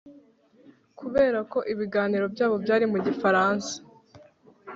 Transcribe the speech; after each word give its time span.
kubera 0.99 1.39
ko 1.51 1.59
ibiganiro 1.73 2.25
byabo 2.33 2.55
byari 2.63 2.85
mu 2.91 2.97
gifaransa 3.05 3.73